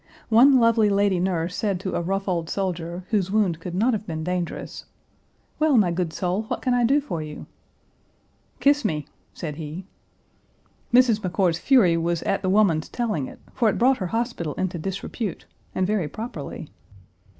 [0.29, 4.07] One lovely lady nurse said to a rough old soldier, whose wound could not have
[4.07, 4.85] been dangerous,
[5.59, 7.45] "Well, my good soul, what can I do for you?"
[8.59, 9.85] "Kiss me!" said he.
[10.91, 11.19] Mrs.
[11.19, 15.45] McCord's fury was "at the woman's telling it," for it brought her hospital into disrepute,
[15.75, 16.71] and very properly.